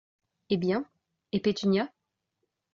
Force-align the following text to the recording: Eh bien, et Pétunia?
Eh 0.49 0.57
bien, 0.57 0.83
et 1.31 1.39
Pétunia? 1.39 1.93